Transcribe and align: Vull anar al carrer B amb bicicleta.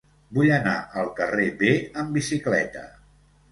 Vull 0.37 0.47
anar 0.55 0.73
al 1.01 1.11
carrer 1.19 1.45
B 1.61 1.71
amb 2.03 2.19
bicicleta. 2.21 2.85